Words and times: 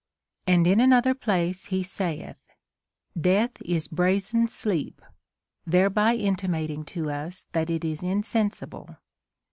And 0.47 0.65
in 0.65 0.79
another 0.79 1.13
place 1.13 1.65
he 1.65 1.83
saith, 1.83 2.43
Death 3.15 3.61
is 3.63 3.87
brazen 3.87 4.47
sleep, 4.47 4.99
thereby 5.63 6.15
intimating 6.15 6.83
to 6.85 7.11
us 7.11 7.45
that 7.51 7.69
it 7.69 7.85
is 7.85 8.01
insensible. 8.01 8.97